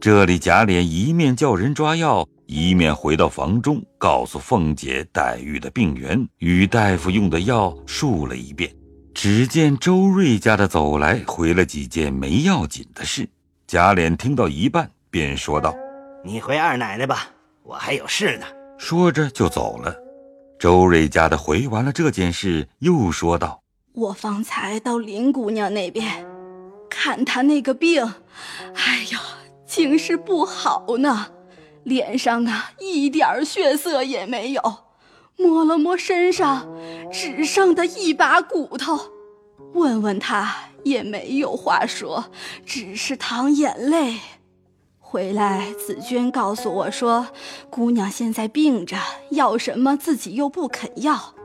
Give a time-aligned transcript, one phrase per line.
[0.00, 8.74] 这里贾琏一面叫人抓药，一面回到房中，告诉凤姐黛玉的病源与大夫用的药述了一遍。
[9.12, 13.28] 只见周瑞家的走来，回了几件没要紧的事。
[13.66, 15.76] 贾琏听到一半，便说道
[16.24, 17.28] ：“你回二奶奶吧，
[17.62, 18.46] 我还有事呢。”
[18.78, 19.94] 说着就走了。
[20.58, 23.62] 周瑞家的回完了这件事，又说道
[23.92, 26.24] ：“我方才到林姑娘那边，
[26.88, 28.02] 看她那个病，
[28.74, 29.18] 哎呦，
[29.70, 31.28] 竟是不好呢，
[31.84, 34.60] 脸上啊一点血色也没有，
[35.36, 36.68] 摸了摸身上，
[37.12, 38.98] 只剩的一把骨头，
[39.72, 42.24] 问问他也没有话说，
[42.66, 44.18] 只是淌眼泪。”
[44.98, 47.28] 回来，紫娟告诉我说，
[47.70, 48.96] 姑娘现在病着，
[49.30, 51.36] 要什么自己又不肯要。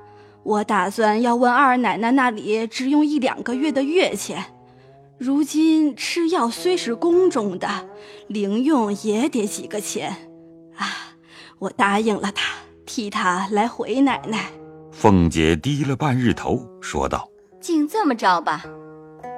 [0.42, 4.55] 我打算要问二奶奶那里只用一两个月的月钱。
[5.18, 7.68] 如今吃药虽是宫中的，
[8.28, 10.10] 零用也得几个钱。
[10.76, 11.16] 啊，
[11.58, 12.54] 我答应了他，
[12.86, 14.52] 替他来回奶奶。
[14.92, 17.30] 凤姐低了半日头，说道
[17.62, 18.66] ：“竟这么着吧，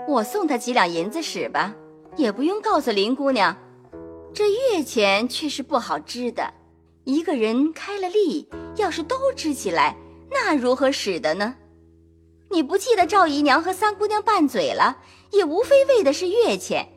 [0.08, 1.76] 我送他几两银子使吧，
[2.16, 3.56] 也不用告诉林姑娘。”
[4.34, 6.54] 这月钱却是不好支的，
[7.04, 9.96] 一个人开了例，要是都支起来，
[10.32, 11.56] 那如何使得呢？
[12.50, 14.98] 你不记得赵姨娘和三姑娘拌嘴了，
[15.32, 16.88] 也无非为的是月钱。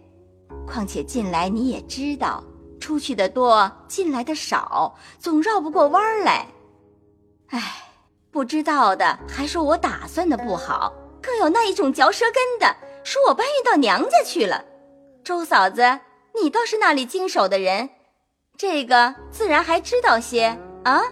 [0.66, 2.42] 况且近来你也知道，
[2.80, 6.46] 出去的多，进来的少，总绕不过弯儿来。
[7.48, 7.88] 唉，
[8.30, 14.64] 不知道的还说我打算的不好，更有那一种嚼舌根的，说我搬运到娘家去了。
[15.24, 16.00] 周嫂子。
[16.40, 17.90] 你倒是那里经手的人，
[18.56, 21.02] 这个自然还知道些啊。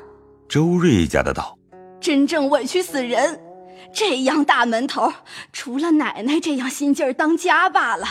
[0.49, 1.59] 周瑞家的道
[2.01, 3.39] ：“真正委屈死人，
[3.93, 5.13] 这样大门头，
[5.53, 8.07] 除了奶奶这样心劲儿当家罢了。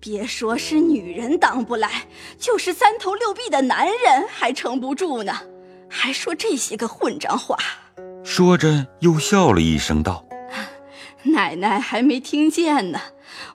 [0.00, 2.06] 别说是女人当不来，
[2.38, 5.32] 就是三头六臂的男人还撑不住呢。
[5.88, 7.56] 还说这些个混账话。”
[8.22, 10.26] 说着又笑了一声道
[11.24, 13.00] ：“奶奶还没听见呢，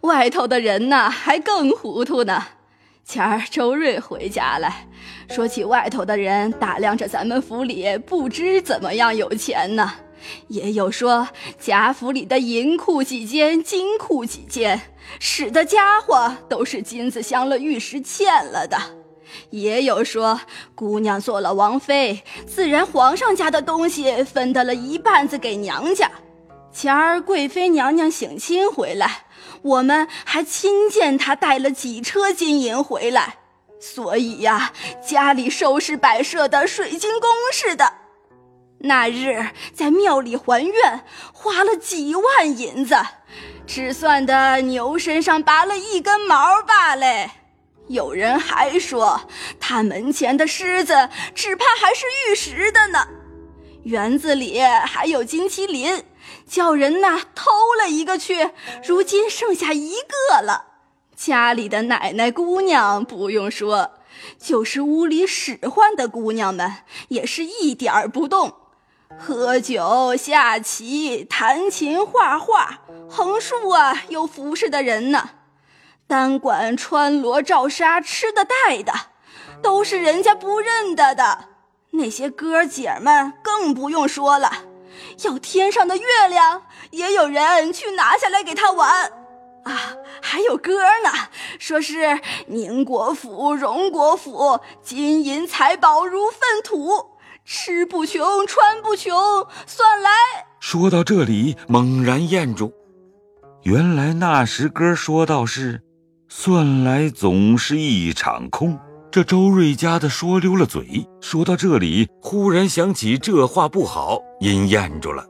[0.01, 2.45] 外头的人呢还更糊涂呢。”
[3.05, 4.87] 前儿周瑞回家来
[5.29, 9.91] 说起外头的人打量着咱们府里不知怎么样有钱呢，
[10.47, 14.81] 也有说贾府里的银库几间，金库几间，
[15.19, 18.77] 使的家伙都是金子镶了玉石嵌了的，
[19.49, 20.41] 也有说
[20.75, 26.09] 姑娘做了王妃，自然皇上家的东西分得了一半子给娘家。
[26.71, 29.25] 前儿贵妃娘娘省亲回来。
[29.61, 33.39] 我们还亲见她带了几车金银回来，
[33.81, 34.71] 所以呀，
[35.05, 37.91] 家里收拾摆设的水晶宫似的。
[38.79, 41.03] 那日在庙里还愿，
[41.33, 42.95] 花了几万银子，
[43.67, 47.05] 只算的牛身上拔了一根毛罢了。
[47.87, 49.21] 有人还说，
[49.59, 53.07] 他门前的狮子只怕还是玉石的呢。
[53.83, 56.05] 园子里还有金麒麟。
[56.45, 58.49] 叫人呐偷了一个去，
[58.83, 60.65] 如今剩下一个了。
[61.15, 63.91] 家里的奶奶姑娘不用说，
[64.39, 66.77] 就是屋里使唤的姑娘们，
[67.09, 68.53] 也是一点儿不动，
[69.17, 75.31] 喝酒、下棋、弹琴、画画，横竖啊有服侍的人呢。
[76.05, 78.93] 单管穿罗罩纱、吃的戴的，
[79.63, 81.45] 都是人家不认得的。
[81.91, 84.51] 那些哥姐们更不用说了。
[85.23, 89.11] 要天上的月亮，也有人去拿下来给他玩，
[89.63, 91.11] 啊，还有歌呢，
[91.57, 97.11] 说是宁国府、荣国府，金银财宝如粪土，
[97.51, 99.17] 吃不穷，穿不穷，
[99.65, 100.11] 算来。
[100.59, 102.71] 说到这里，猛然咽住，
[103.63, 105.81] 原来那时哥说到是，
[106.27, 108.77] 算来总是一场空。
[109.09, 115.25] 这周瑞家的说溜了嘴，说到这里，忽然想起这话不好，因咽住了。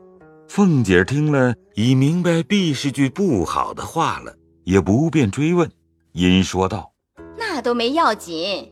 [0.46, 5.70] 凤姐听了，已明白必是句不好的话了，也不便追问，
[6.12, 6.92] 因说道
[7.38, 8.70] ：“那都没要紧，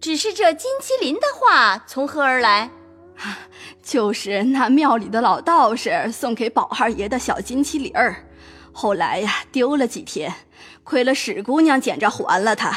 [0.00, 2.70] 只是这金麒麟的话从何而来？
[3.16, 3.38] 啊
[3.82, 8.26] 就是那庙里的老道士送给宝二爷的小金麒麟儿，
[8.72, 10.34] 后来呀丢了几天，
[10.82, 12.76] 亏了史姑娘捡着还了他。”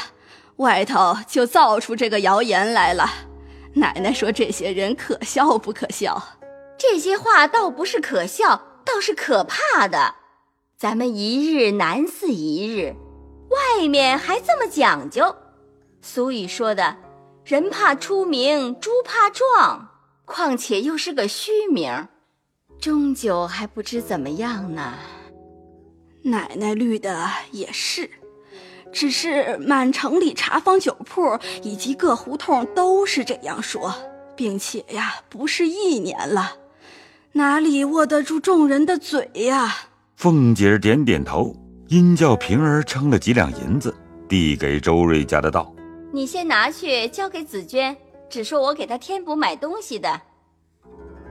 [0.57, 3.07] 外头就造出这个谣言来了，
[3.75, 6.39] 奶奶说这些人可笑不可笑？
[6.79, 10.15] 这些话倒不是可笑，倒是可怕的。
[10.75, 12.95] 咱们一日难似一日，
[13.49, 15.35] 外面还这么讲究。
[16.01, 16.97] 俗语说的
[17.45, 19.89] “人怕出名，猪怕壮”，
[20.27, 22.07] 况且又是个虚名，
[22.81, 24.93] 终究还不知怎么样呢。
[26.21, 28.09] 奶奶绿的也是。
[28.91, 33.93] 只是满城里茶坊酒铺以及各胡同都是这样说，
[34.35, 36.53] 并且呀，不是一年了，
[37.33, 39.75] 哪里握得住众人的嘴呀？
[40.15, 41.55] 凤姐点点头，
[41.87, 43.95] 因叫平儿称了几两银子，
[44.27, 45.73] 递给周瑞家的道
[46.11, 47.95] ：“你先拿去交给紫娟，
[48.29, 50.21] 只说我给他添补买东西的。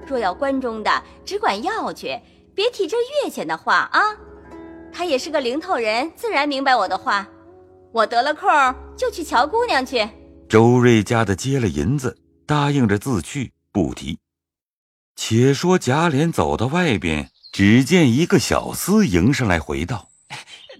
[0.06, 2.20] 若要关中的，只管要去，
[2.54, 4.00] 别提这月钱的话啊。
[4.92, 7.26] 他也是个零头人，自然明白我的话。
[7.92, 8.48] 我得了空
[8.96, 10.08] 就去瞧姑娘去。”
[10.48, 12.16] 周瑞家的接了银子，
[12.46, 14.18] 答应着自去，不提。
[15.16, 17.30] 且说贾琏走到外边。
[17.52, 20.10] 只见一个小厮迎上来，回道：“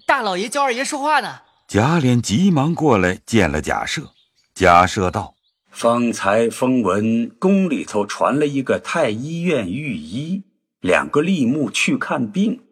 [0.07, 4.11] 大老爷叫二爷说话呢。”贾琏急忙过来见了贾赦。
[4.55, 5.36] 贾赦道
[5.77, 10.43] ：“方才风闻宫里头传了一个太医院御医，
[10.81, 12.63] 两个吏目去看病，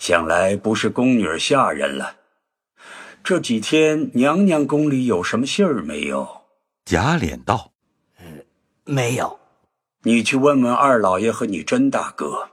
[0.00, 2.16] 想来不是宫女下人了。
[3.22, 6.28] 这几天娘娘宫里有什么信儿没有？”
[6.84, 7.70] 贾琏道
[8.18, 8.44] ：“嗯，
[8.84, 9.38] 没有。
[10.02, 12.48] 你去问问二老爷和你甄大哥。”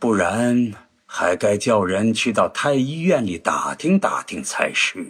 [0.00, 0.72] 不然
[1.04, 5.06] 还该叫人去到太医院里打听打听才是。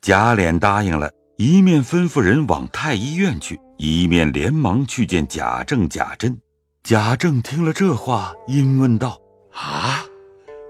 [0.00, 6.38] 贾琏答应了，一面吩咐人往太医院去，一面连忙去见贾政、贾珍。
[6.82, 9.18] 贾政听了这话，因问道
[9.54, 10.04] ：“啊，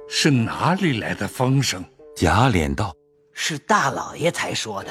[0.08, 1.84] 是哪里来的风声？”
[2.16, 2.94] 贾琏道
[3.34, 4.90] ：“是大老爷才说的。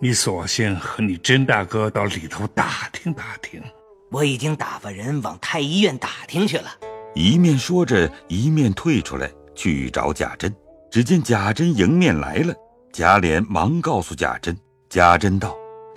[0.00, 3.60] 你索性和你甄大哥到里头打听打听。
[4.10, 6.70] 我已经打发人往太医院打听去了。”
[7.14, 10.54] 一面说着，一面退出来去找贾珍。
[10.90, 12.54] 只见贾珍迎面来了，
[12.92, 14.56] 贾琏忙告诉贾珍。
[14.94, 15.56] 贾珍道：“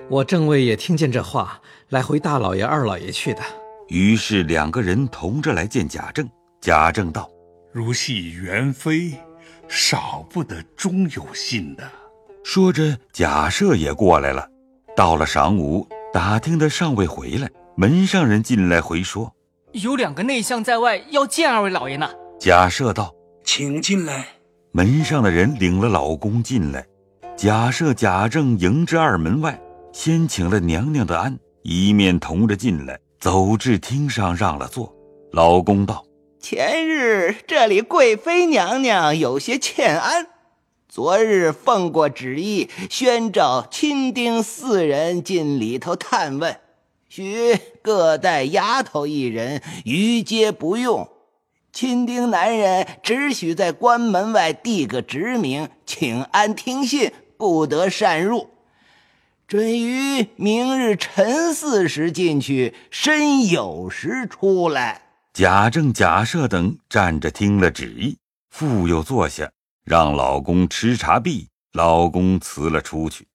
[0.10, 3.44] 我正位也听见这话，来回大老爷、二老爷去的。”
[3.90, 6.28] 于是两个人同着来见贾政。
[6.60, 7.30] 贾政道
[7.72, 9.14] ：“如系元妃，
[9.68, 11.88] 少不得终有信的。”
[12.44, 14.50] 说着，贾赦也过来了。
[14.96, 19.32] 到了晌午，打听的尚未回来，门上人进来回说。
[19.74, 22.10] 有两个内相在外要见二位老爷呢。
[22.40, 23.14] 贾赦道
[23.46, 24.26] ：“请进来。”
[24.74, 26.87] 门上的人领了老公进来，
[27.38, 29.62] 假设、贾政迎至二门外，
[29.94, 34.92] 先请了娘娘的安，一面同着进来，走至厅上让了座。
[35.32, 36.04] 老公道
[36.42, 40.30] ：“前日这里贵妃娘娘有些欠安，
[40.90, 46.58] 昨日奉过旨意，宣召亲丁四人进里头探问。”
[47.08, 51.08] 许各带丫头一人，余皆不用。
[51.72, 58.50] 亲丁男人只许在关门外递个职名，请安听信，不得擅入。
[59.48, 65.04] 准于明日辰巳时进去，申酉时出来。
[65.32, 68.18] 贾政、贾赦等站着听了旨意，
[68.50, 69.50] 复又坐下，
[69.86, 73.28] 让老公吃茶毕，老公辞了出去。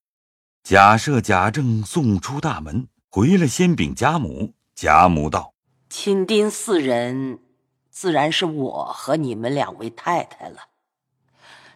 [0.63, 2.87] 贾赦、贾政送出大门。
[3.09, 4.53] 回了，先禀贾母。
[4.75, 5.53] 贾母道
[5.89, 7.39] ：“亲丁四人，
[7.89, 10.57] 自然是我和你们两位太太了。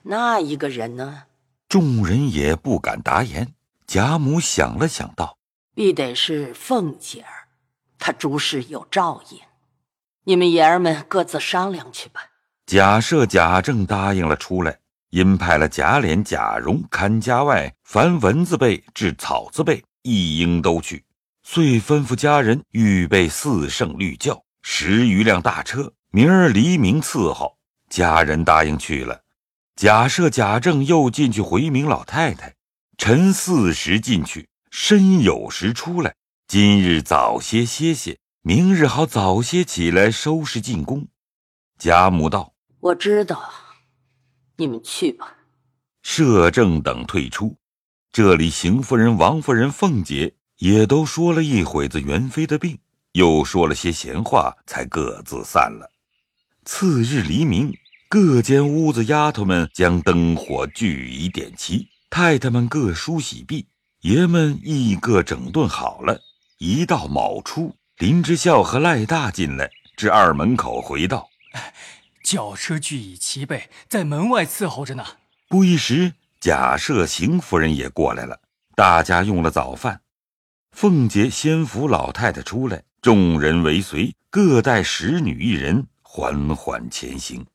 [0.03, 1.23] 那一个人呢？”
[1.69, 3.53] 众人也不敢答言。
[3.85, 5.37] 贾母想了想，道
[5.75, 7.47] ：“必得是凤姐儿，
[7.97, 9.39] 她诸事有照应。
[10.23, 12.21] 你们爷儿们各自商量去吧。”
[12.67, 14.77] 贾赦、贾政答应了出来，
[15.09, 21.05] 因派了贾琏、贾蓉看家外，凡蚊子辈至草字辈，一应都去。
[21.43, 27.57] 遂吩咐家人预备四圣绿轿、十余辆大车，明儿黎明伺候。
[27.89, 29.17] 家人答应去了。
[29.77, 32.55] 贾赦、贾政又进去回明老太太，
[32.97, 36.15] 晨四时进去，申酉时出来。
[36.47, 41.05] 今日早些歇歇，明日好早些起来收拾进宫。
[41.77, 43.51] 贾母道：“我知道，
[44.55, 45.35] 你们去吧。”
[46.01, 47.55] 摄政等退出，
[48.11, 50.33] 这里邢夫人、王夫人、凤姐。
[50.57, 52.79] 也都说了一会子元妃的病，
[53.11, 55.87] 又说了些闲话，才各自散了。
[56.65, 57.71] 次日黎明，
[58.09, 63.67] 各间屋子丫头们将灯火俱已点齐，太太们各梳洗毕，
[63.99, 66.21] 爷们亦各整顿好了。
[66.57, 71.27] 一到卯初，林之孝和赖大进来，至二门口回道
[72.23, 75.05] ：“轿车俱已齐备，在门外伺候着呢。”
[75.49, 78.39] 不一时，贾赦、邢夫人也过来了，
[78.73, 79.99] 大家用了早饭。
[80.71, 87.45] 凤姐先扶老太太出来，众人为随，各带使女一人，缓缓前行。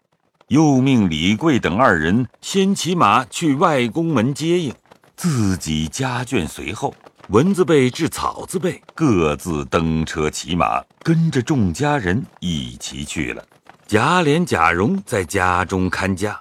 [0.52, 4.74] 又命李贵等二人先骑马去外宫门接应，
[5.16, 6.94] 自己家眷随后。
[7.28, 13.42] 蚊子辈至草字辈各自登车骑马，跟着众家人一起去了。
[13.86, 16.38] 贾琏、贾蓉在家中看家。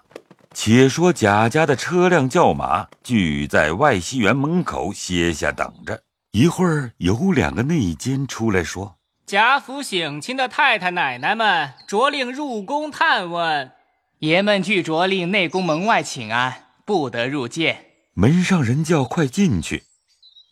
[0.54, 5.98] 且说贾家的车辆轿马聚在外西园门口歇下等着。
[6.34, 13.72] 一会儿，有两个内监出来说：“贾府省亲的太太奶奶们着令入宫探问，
[14.22, 19.84] 爷们俱着令内宫门外请安，不得入见。”门上人叫快进去。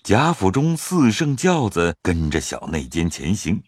[0.03, 3.61] 贾府中四圣轿子跟着小内监前行，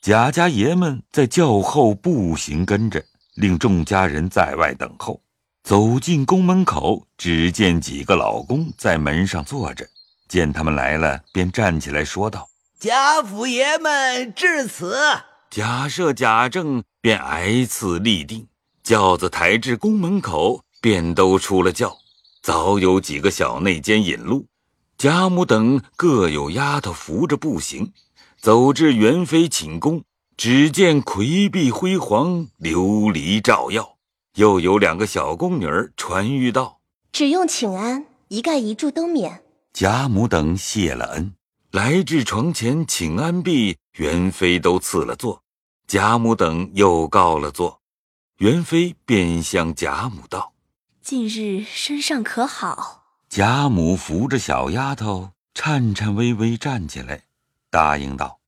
[0.00, 3.04] 贾家爷们在轿后步行跟着，
[3.34, 5.20] 令众家人在外等候。
[5.62, 9.86] 走进宫门口，只见几个老公在门上坐着。
[10.28, 12.48] 见他们来了，便站起来说道
[12.80, 14.96] ：“贾府爷们至此。”
[15.52, 18.48] 贾赦、贾政便挨次立定，
[18.82, 21.96] 轿子抬至宫门口，便都出了轿。
[22.42, 24.46] 早有几个小内监引路，
[24.98, 27.92] 贾母等各有丫头扶着步行，
[28.40, 30.02] 走至元妃寝宫，
[30.36, 33.96] 只见魁壁辉煌，琉璃照耀。
[34.34, 36.80] 又有两个小宫女儿传谕道
[37.12, 41.34] ：“只用请安，一盖一柱都免。”贾母等谢了恩，
[41.70, 45.42] 来至床前请安毕，元妃都赐了座。
[45.86, 47.81] 贾母等又告了座，
[48.42, 50.52] 元妃便向贾母道
[51.00, 57.22] ：“近日身上可好？”贾母扶着小丫头，颤颤巍巍站起来，
[57.70, 58.40] 答应道：“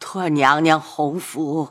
[0.00, 1.68] 托娘娘洪福，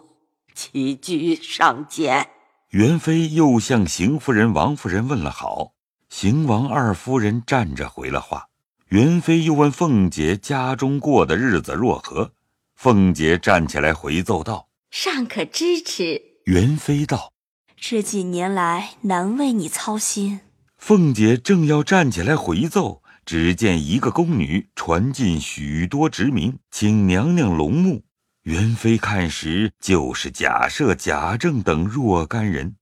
[0.56, 2.30] 起居上见。”
[2.72, 5.74] 元妃又向邢夫人、王夫人问了好，
[6.08, 8.48] 邢王二夫人站着回了话。
[8.88, 12.32] 元妃又问凤姐家中过的日子若何，
[12.76, 17.34] 凤姐站起来回奏道：“尚可支持。”元妃道
[17.80, 20.42] ：“这几年来难为你操心。”
[20.78, 28.04] 凤姐正要站起来回奏，只见一个宫女传进许多职名，请娘娘龙目。
[28.44, 32.76] 元妃看时，就是贾赦、贾政等若干人。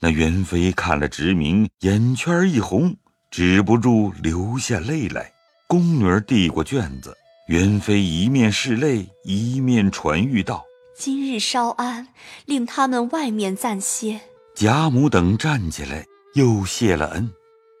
[0.00, 2.96] 那元妃看了职名，眼圈一红，
[3.30, 5.32] 止不住流下泪来。
[5.66, 7.14] 宫女递过卷子，
[7.48, 10.64] 元妃一面拭泪，一面传谕道
[10.96, 12.08] ：“今日稍安，
[12.46, 14.20] 令他们外面暂歇。”
[14.54, 17.30] 贾母等站起来，又谢了恩。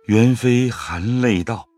[0.06, 1.68] 元妃含泪道：“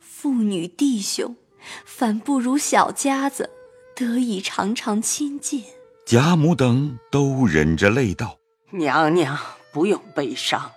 [0.00, 1.36] 父女弟兄，
[1.84, 3.50] 反不如小家子。”
[3.94, 5.64] 得以常常亲近，
[6.04, 8.36] 贾母等都忍着泪道
[8.72, 9.38] ：“娘娘
[9.72, 10.70] 不用悲伤，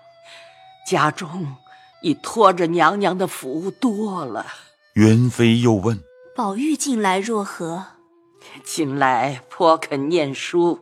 [0.88, 1.54] 家中
[2.02, 4.46] 已托着娘娘的福多了。”
[4.96, 6.02] 元妃又问
[6.34, 7.88] ：“宝玉近来若何？”
[8.64, 10.80] 近来颇肯念书，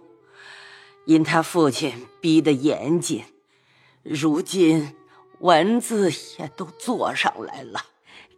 [1.06, 3.24] 因他父亲逼得严谨，
[4.04, 4.94] 如今
[5.40, 7.82] 文字也都做上来了，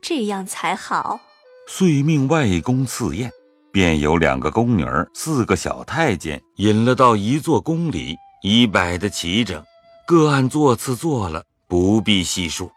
[0.01, 1.19] 这样才好。
[1.67, 3.31] 遂命外公赐宴。
[3.71, 9.63] 便有两个宫女儿，四个小太监引了到一座宫里，已摆得齐整，
[10.07, 12.71] 各按座次坐了，不必细数。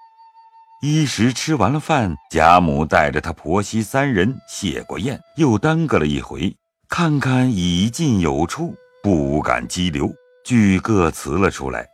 [0.85, 6.53] 一时吃完了饭，贾母带着她婆媳三人谢过宴，又耽搁了一回，
[6.89, 10.13] 看看已进有出，不敢激留，
[10.45, 11.87] 俱各辞了出来。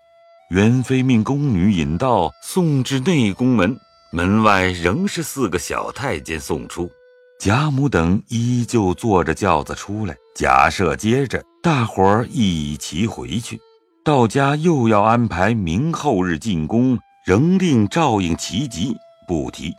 [0.53, 3.77] 元妃命宫女引道送至内宫门，
[4.11, 6.91] 门外仍是四个小太监送出。
[7.39, 13.61] 贾母等依旧坐着轿子出来，贾赦接着，大伙儿一齐回去。
[14.03, 19.75] 到家又要安排明后日进宫，仍令照应其疾，不提。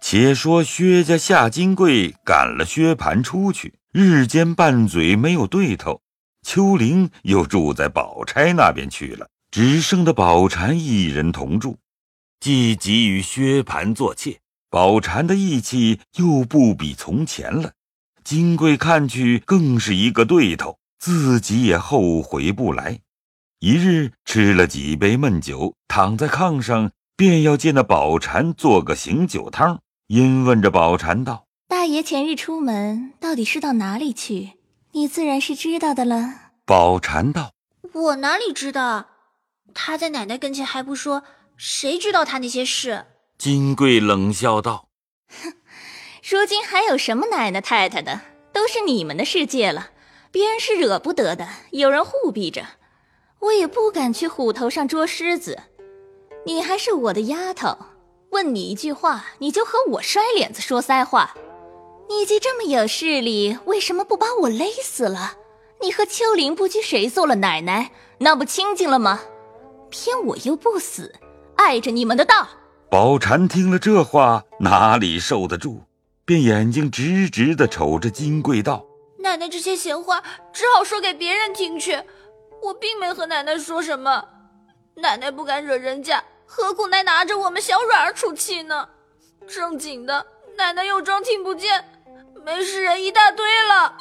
[0.00, 6.00] 且说薛家夏金贵赶了薛蟠出去，日间拌嘴没有对头。
[6.40, 11.76] 秋玲又住在宝钗那边去了，只剩的宝钗一人同住，
[12.40, 14.40] 既急与薛蟠做妾。
[14.70, 17.70] 宝蟾的义气又不比从前了，
[18.24, 22.98] 金贵看去更是一个对头，自己也后悔不来。
[23.64, 34.58] 一日吃了几杯闷酒，躺在炕上，便要见那宝蟾做个醒酒汤，因问着宝蟾道：“大爷前日出门，到底是到哪里去？
[34.92, 37.52] 你自然是知道的了。”宝蟾道
[37.94, 39.06] ：“我哪里知道？
[39.72, 41.22] 他在奶奶跟前还不说，
[41.56, 43.06] 谁知道他那些事？”
[43.38, 44.88] 金贵冷笑道
[45.42, 45.54] ：“哼，
[46.22, 48.20] 如今还有什么奶奶太太的？
[48.52, 49.88] 都是你们的世界了。
[50.30, 52.66] 别人是惹不得的，有人护庇着，
[53.44, 55.58] 我也不敢去虎头上捉狮子。
[56.46, 57.76] 你还是我的丫头，
[58.30, 61.34] 问你一句话，你就和我摔脸子说腮话。
[62.08, 65.34] 你既这么有势力，为什么不把我勒死了？
[65.82, 69.20] 你和秋玲不拘谁做了奶奶，那不清净了吗？
[69.90, 71.14] 偏我又不死，
[71.56, 72.48] 碍着你们的道。”
[72.90, 75.82] 宝蟾听了这话，哪里受得住，
[76.24, 78.86] 便眼睛直直的瞅着金贵道
[79.20, 80.22] ：“奶奶这些闲话，
[80.52, 82.02] 只好说给别人听去。
[82.66, 84.24] 我并没和奶奶说什么。
[84.96, 88.88] 奶奶不敢惹人家，何苦来拿着我们小软儿出气呢？
[89.46, 90.24] 正经的，
[90.56, 91.84] 奶奶又装听不见，
[92.44, 93.96] 没事人一大堆了。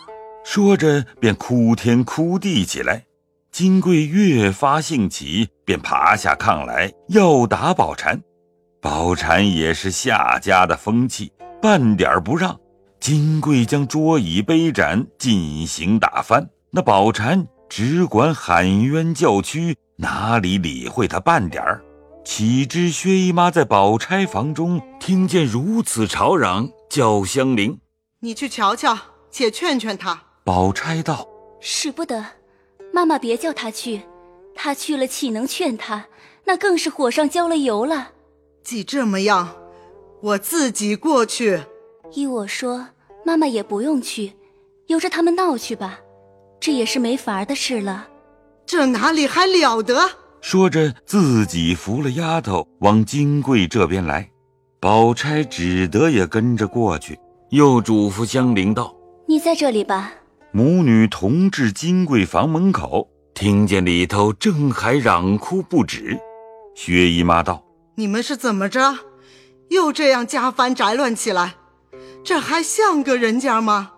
[0.45, 3.05] 说着便哭天哭地起来。
[3.51, 8.19] 金贵越发兴起，便爬下炕来要打宝蟾。
[8.81, 12.59] 宝蟾也是夏家的风气，半点不让。
[12.99, 21.83] 金贵将桌椅杯盏进行打翻，那宝蟾只管喊冤叫屈，哪里理会他半点儿？
[22.23, 27.79] 岂知薛姨妈在宝钗房中听见如此吵嚷，叫香菱
[28.21, 28.95] ：“你去瞧瞧，
[29.31, 31.27] 且劝劝他。”宝钗道
[31.59, 32.23] ：“使不得，
[32.93, 34.03] 妈妈别叫他去，
[34.53, 36.05] 他去了岂能劝他？
[36.45, 38.11] 那更是火上浇了油了。
[38.63, 39.55] 既这么样，
[40.21, 41.63] 我自己过去。”
[42.13, 42.89] 依我说，
[43.25, 44.33] 妈妈也不用去，
[44.85, 46.01] 由着他们闹去吧，
[46.63, 48.07] 这也是没法的事了。
[48.65, 50.09] 这哪里还了得？
[50.39, 54.29] 说着，自己扶了丫头往金贵这边来。
[54.79, 58.95] 宝钗只得也跟着过去，又嘱咐香菱道
[59.27, 60.13] ：“你在这里吧。”
[60.53, 66.17] 母女同至金贵房门口，听见里头正还嚷哭不止。
[66.75, 67.61] 薛姨妈道
[67.95, 68.99] ：“你们是怎么着？
[69.69, 71.55] 又这样家翻宅乱起来？”
[72.23, 73.91] 这还像个人家吗？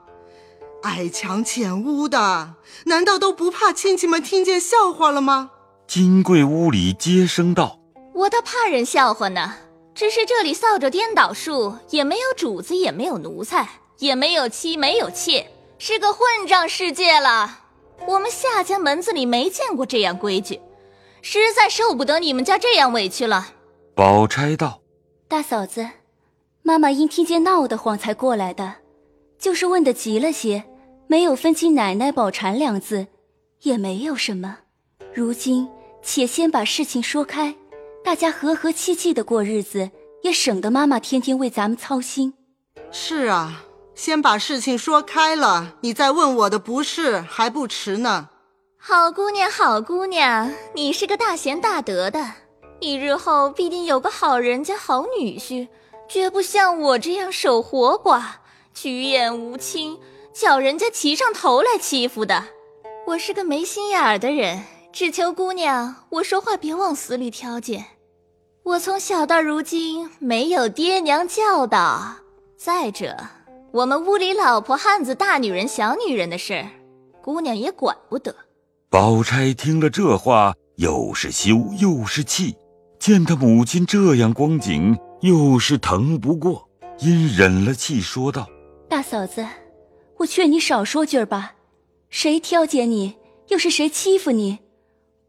[0.86, 2.54] 矮墙浅屋的，
[2.86, 5.50] 难道都不怕亲戚们听见笑话了吗？
[5.88, 7.80] 金贵屋里接声道
[8.13, 9.56] ：“我倒怕人笑话呢。
[9.96, 15.50] 只是这里扫帚颠倒树，也没有主子，也没有奴才，也没有妻，没有妾，
[15.80, 17.62] 是个混账世界了。
[18.08, 20.60] 我们夏家门子里没见过这样规矩，
[21.24, 23.54] 实在受不得你们家这样委屈了。”
[23.96, 24.82] 宝钗道
[25.27, 25.88] ：“大嫂子。”
[26.62, 28.75] 妈妈因听见闹得慌才过来的，
[29.39, 30.63] 就是问的急了些，
[31.08, 33.08] 没有分清奶奶宝蟾两字，
[33.62, 34.60] 也没有什么。
[35.14, 35.70] 如今
[36.02, 37.56] 且先把事情说开，
[38.04, 39.92] 大家和和气气的过日子，
[40.24, 42.34] 也省得妈妈天天为咱们操心。
[42.92, 48.30] 是啊，先把事情说开了，你再问我的不是还不迟呢。
[48.78, 52.32] 好姑娘，好姑娘，你是个大贤大德的，
[52.82, 55.68] 你日后必定有个好人家好女婿。
[56.08, 58.22] 绝不像我这样守活寡、
[58.76, 59.98] 举眼无亲，
[60.36, 62.43] 叫人家骑上头来欺负的。
[63.08, 67.86] 我是个没心眼儿的人，只求姑娘，我说话别往死里挑拣。
[68.63, 72.17] 我从小到如今没有爹娘教导。
[72.58, 73.15] 再者，
[73.71, 76.67] 我们屋里老婆汉子、大女人、小女人的事儿，
[77.21, 78.36] 姑娘也管不得。
[78.89, 82.54] 宝钗听了这话，又是羞又是气，
[83.00, 84.98] 见他母亲这样光景。
[85.21, 86.69] 又是疼不过，
[87.00, 88.48] 因忍了气说道
[88.88, 89.43] ：“大嫂子，
[90.17, 91.56] 我劝你少说句儿吧。
[92.10, 93.15] 谁挑拣你，
[93.49, 94.60] 又是谁欺负你？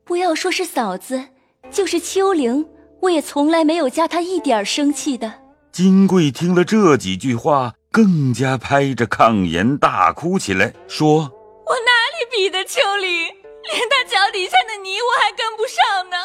[0.04, 1.28] 不要说是嫂子，
[1.70, 2.68] 就是秋玲，
[3.02, 11.30] 我也从来没有加她一点生气的。”金贵听了这几句话，更加拍着炕沿大哭起来，说
[11.66, 13.10] ：“我哪里比得秋玲？
[13.64, 16.16] 连她脚底下的泥我还跟不上呢。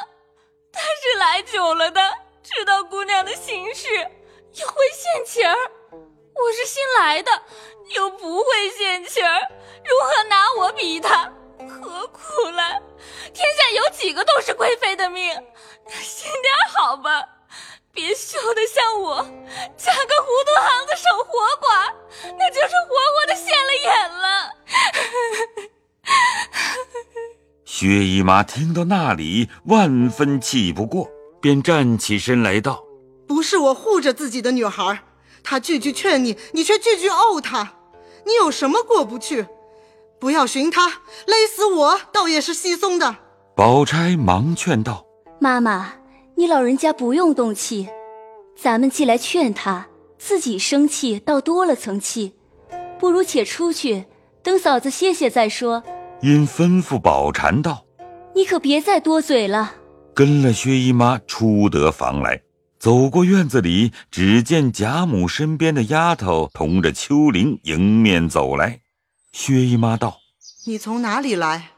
[0.72, 2.02] 她是来久了的。”
[2.44, 3.88] 知道姑娘的心事，
[4.60, 5.56] 又会现钱儿。
[6.34, 7.32] 我是新来的，
[7.96, 9.40] 又不会献情儿，
[9.84, 11.32] 如何拿我比他？
[11.60, 12.22] 何苦
[12.56, 12.82] 来？
[13.34, 15.34] 天下有几个都是贵妃的命？
[16.02, 17.24] 心点好吧，
[17.92, 19.18] 别羞得像我，
[19.78, 21.94] 嫁个糊涂行子守活寡，
[22.38, 24.52] 那就是活活的现了眼了。
[27.66, 31.10] 薛姨妈听到那里，万分气不过。
[31.42, 32.84] 便站起身来道
[33.28, 35.04] ：“不是我护着自己的女孩，
[35.44, 37.74] 她句句劝你，你却句句怄他，
[38.26, 39.48] 你有什么过不去？
[40.20, 40.88] 不要寻他，
[41.26, 43.16] 勒死我倒也是稀松的。”
[43.56, 45.06] 宝钗忙劝道
[45.42, 45.94] ：“妈妈，
[46.36, 47.90] 你老人家不用动气，
[48.56, 52.34] 咱们既来劝他，自己生气倒多了层气，
[53.00, 54.06] 不如且出去，
[54.44, 55.84] 等嫂子歇歇再说。”
[56.22, 57.84] 因吩咐宝蟾道
[58.36, 59.74] ：“你可别再多嘴了。”
[60.14, 62.42] 跟了薛姨妈出得房来，
[62.82, 68.80] 走过院子里，只见贾母身边的丫头同着秋玲迎面走来。
[69.32, 70.18] 薛姨妈道
[70.66, 71.74] ：“你从哪里来？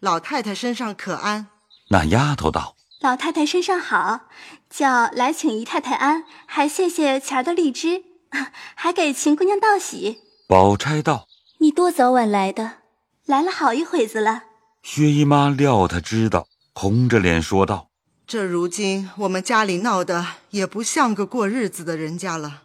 [0.00, 1.46] 老太太身上可安？”
[1.90, 4.22] 那丫头道：“老太太身上好，
[4.68, 8.02] 叫来请姨太太安，还谢谢前儿的荔枝，
[8.74, 11.28] 还给秦姑娘道喜。”宝钗道
[11.62, 12.78] ：“你多早晚来的？
[13.26, 14.42] 来了好一会子了。”
[14.82, 16.48] 薛姨妈料他知道。
[16.74, 17.87] 红着脸说道
[18.28, 22.64] ：“这如今我们家里闹得也不像个过日子的人家了，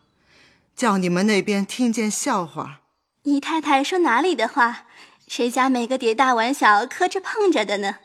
[0.76, 2.82] 叫你们那边听见笑话。
[3.22, 4.88] 姨太太说哪里的话？
[5.26, 8.00] 谁家每个碟大碗小磕着碰着的呢？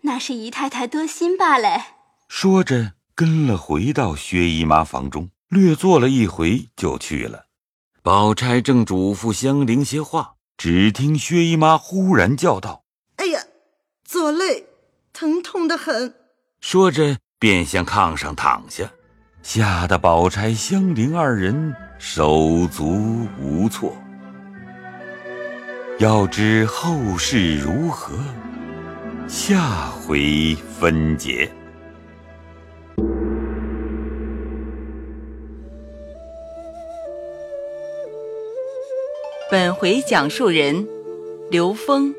[0.00, 1.86] 那是姨太太多心罢了。”
[2.26, 7.44] 说着，跟了回到薛姨妈房中，略坐了一回，就去了。
[8.02, 12.82] 宝钗正嘱咐香菱些话，只听薛姨妈忽然叫道
[13.18, 13.44] ：“哎呀，
[14.04, 14.66] 左肋
[15.12, 16.16] 疼痛的很。”
[16.66, 18.90] 说着便向炕上躺下，
[19.42, 23.94] 吓得宝钗、香菱二人手足无措。
[25.98, 28.16] 要知后事如何，
[29.28, 31.52] 下回分解。
[39.50, 40.88] 本回讲述人：
[41.50, 42.14] 刘峰，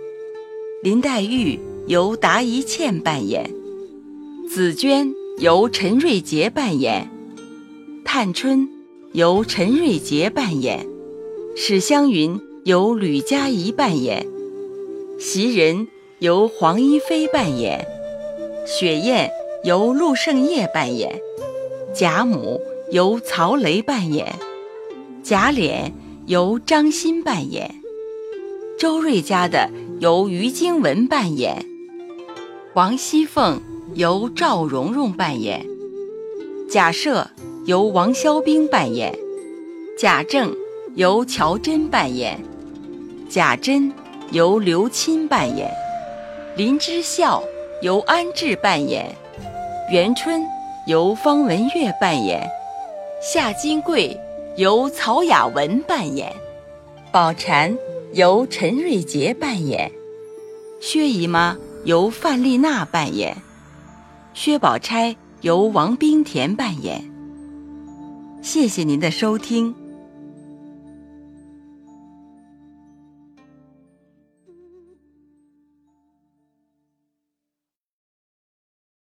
[0.83, 3.51] 林黛玉由达一茜扮演，
[4.47, 7.09] 紫娟由陈瑞杰扮演，
[8.03, 8.69] 探春
[9.13, 10.87] 由陈瑞杰扮演，
[11.55, 14.25] 史湘云由吕佳怡扮演，
[15.19, 15.87] 袭人
[16.19, 17.85] 由黄一飞扮演，
[18.65, 19.29] 雪雁
[19.63, 21.19] 由陆胜业扮演，
[21.93, 24.35] 贾母由曹雷扮演，
[25.23, 25.91] 贾琏。
[26.27, 27.83] 由张欣扮演，
[28.79, 31.63] 周瑞家的由于经文扮演，
[32.73, 33.61] 王熙凤
[33.95, 35.65] 由赵蓉蓉扮演，
[36.69, 37.25] 贾赦
[37.65, 39.17] 由王肖兵扮演，
[39.97, 40.53] 贾政
[40.95, 42.37] 由乔真扮演，
[43.29, 43.89] 贾珍
[44.31, 45.71] 由刘钦扮演，
[46.57, 47.41] 林之孝
[47.81, 49.15] 由安志扮演，
[49.89, 50.43] 元春
[50.87, 52.45] 由方文月扮演，
[53.21, 54.19] 夏金桂。
[54.57, 56.31] 由曹雅文扮演，
[57.11, 57.77] 宝蟾
[58.13, 59.91] 由陈瑞杰扮演，
[60.79, 63.35] 薛姨妈由范丽娜扮演，
[64.35, 67.09] 薛宝钗由王冰田扮演。
[68.41, 69.73] 谢谢您的收听。